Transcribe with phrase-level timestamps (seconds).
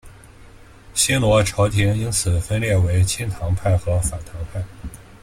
[0.95, 4.65] 新罗朝延因此分裂为亲唐派和反唐派。